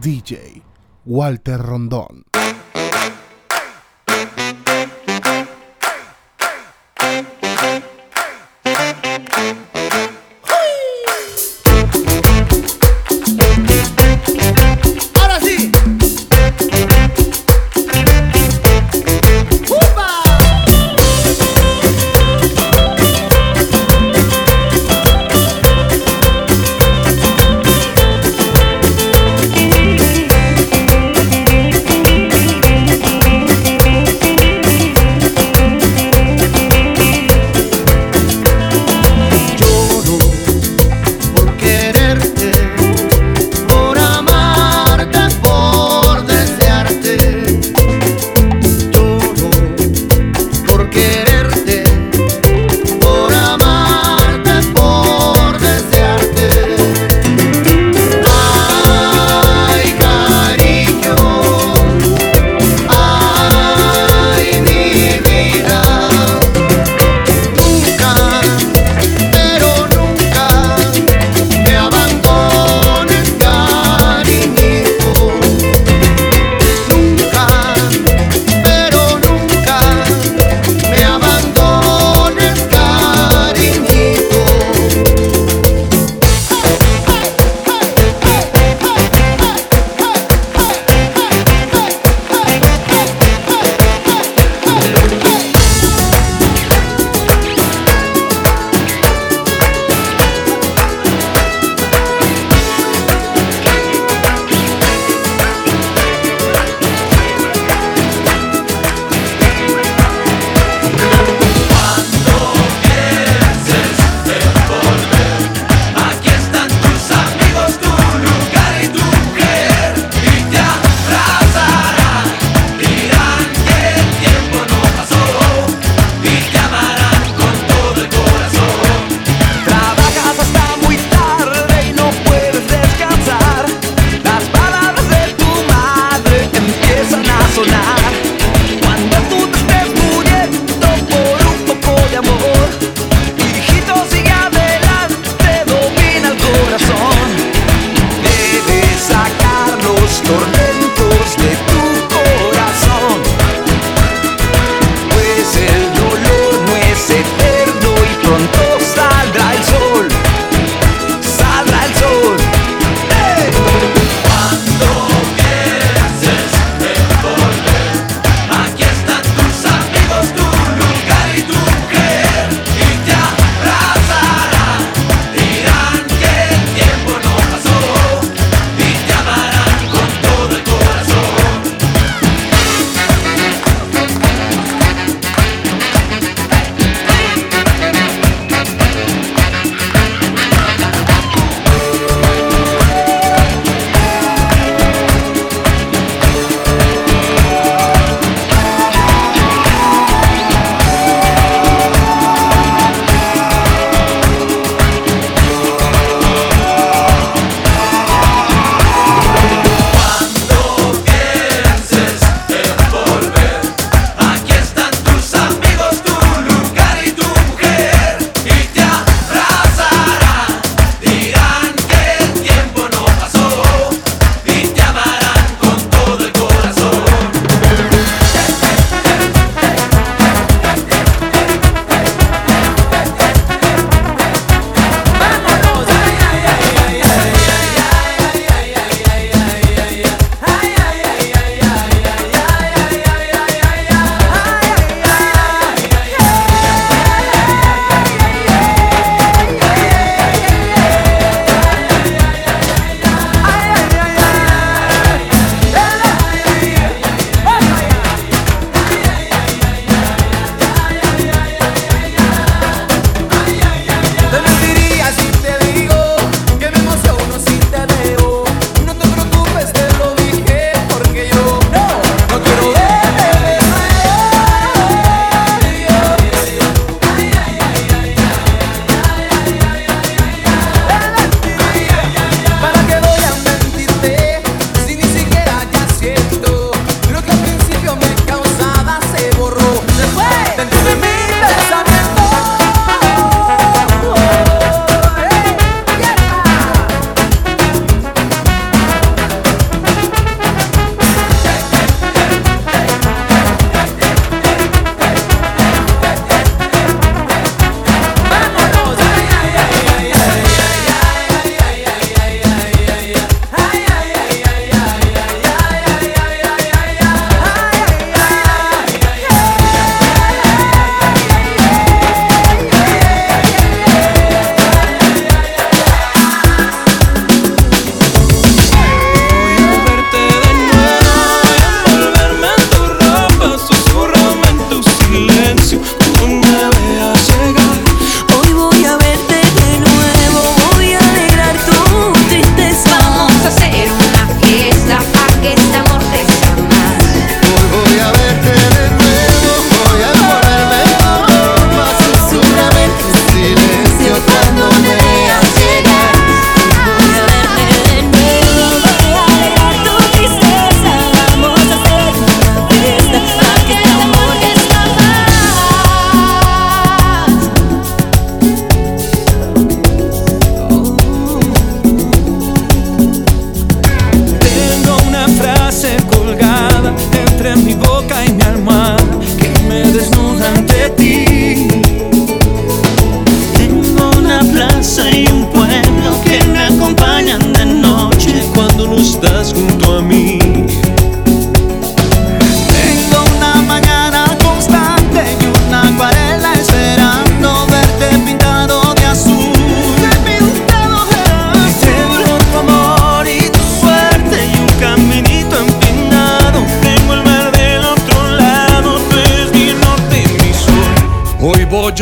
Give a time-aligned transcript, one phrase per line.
[0.00, 0.62] DJ
[1.04, 2.29] Walter Rondón.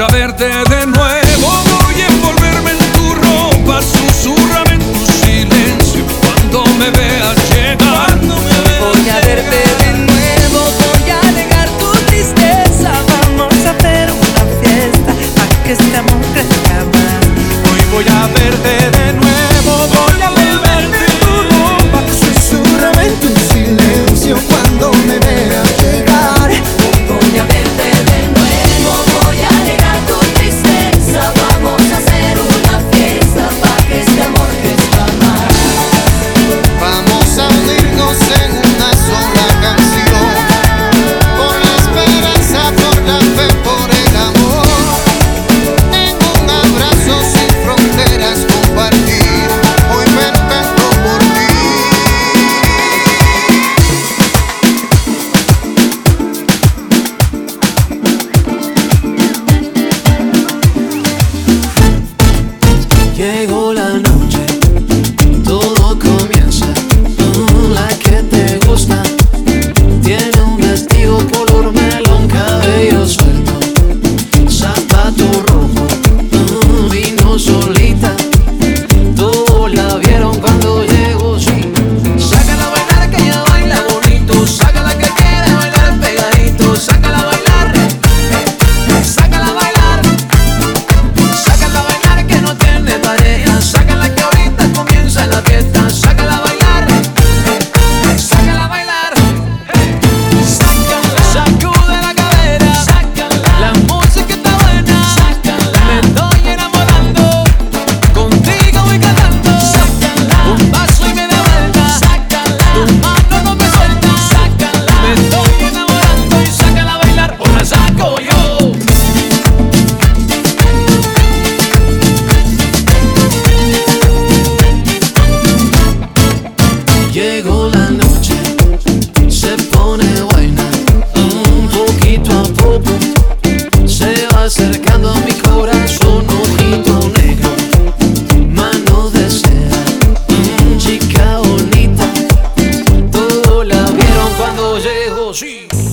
[0.00, 0.57] A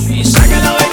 [0.05, 0.85] Sácalo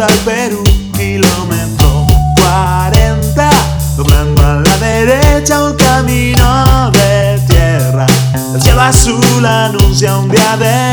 [0.00, 0.62] hasta el Perú,
[0.96, 2.06] kilómetro
[2.36, 3.50] 40,
[3.96, 8.06] doblando a la derecha un camino de tierra.
[8.54, 10.87] El cielo azul anuncia un día de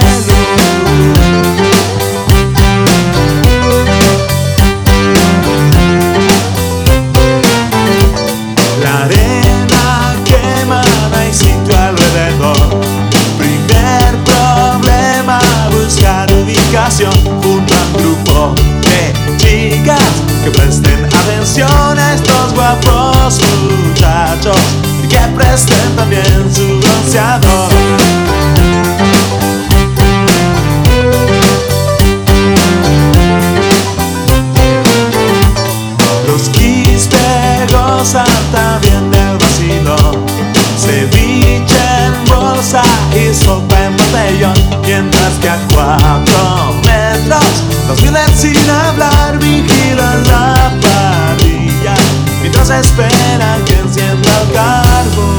[45.25, 47.63] más que a cuatro metros.
[47.87, 51.95] Nos vienen sin hablar, vigilan la parrilla
[52.41, 55.37] mientras esperan que encienda el carbón.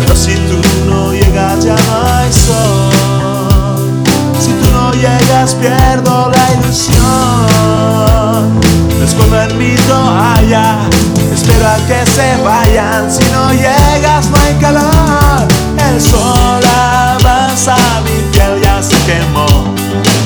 [0.00, 4.02] Pero si tú no llegas ya no hay sol.
[4.38, 7.00] Si tú no llegas pierdo la ilusión.
[8.98, 10.80] Me escondo en mi toalla,
[11.32, 13.10] espero a que se vayan.
[13.10, 15.48] Si no llegas no hay calor,
[15.88, 16.60] el sol
[17.68, 19.46] mi piel ya se quemó.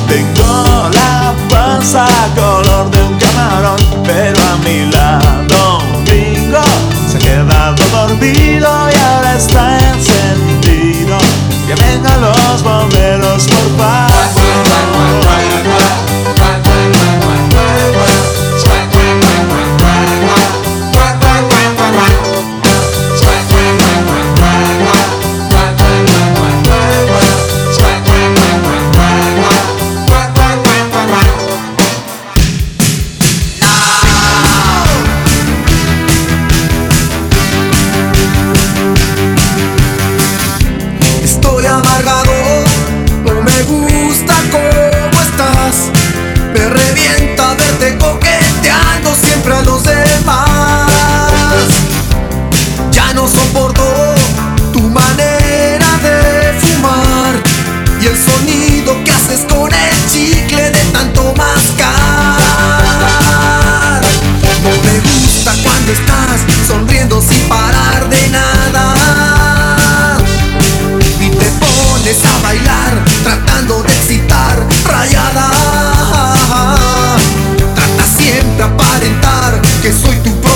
[0.06, 6.62] Tengo la panza color de un camarón, pero a mi lado un gringo
[7.10, 11.18] se ha quedado dormido y ahora está encendido.
[11.66, 14.03] Que vengan los bomberos por favor.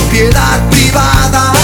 [0.08, 1.57] propiedad privada.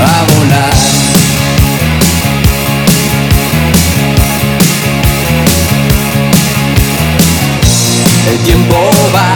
[0.00, 0.74] a volar.
[8.30, 9.32] El tiempo va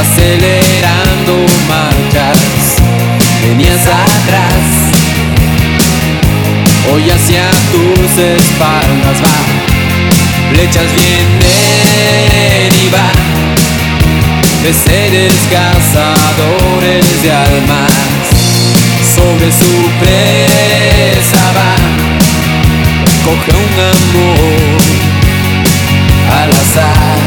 [0.00, 2.38] acelerando marchas,
[3.42, 4.64] venías atrás,
[6.92, 9.38] hoy hacia tus espaldas va,
[10.52, 13.27] flechas vienen y van
[14.62, 17.92] de seres cazadores de almas.
[19.14, 21.74] Sobre su presa va,
[23.24, 24.78] coge un amor
[26.40, 27.18] al azar.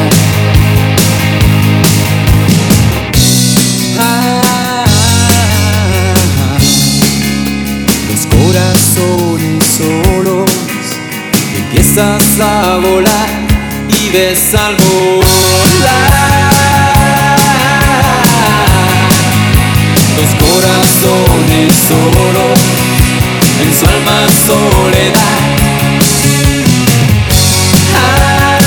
[3.99, 4.85] Ah,
[9.77, 10.51] solos
[11.55, 13.29] empiezas a volar
[13.87, 16.20] y ves al volar.
[21.01, 22.53] corazón oro,
[23.63, 25.39] en su alma soledad.
[27.95, 28.59] Ah,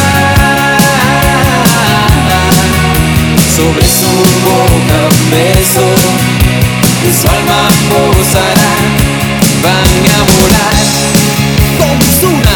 [3.56, 4.12] sobre su
[4.44, 5.86] boca un beso
[7.04, 8.72] en su alma posará,
[9.62, 10.76] van a volar
[11.78, 12.04] como
[12.36, 12.53] una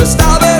[0.00, 0.59] Gustavo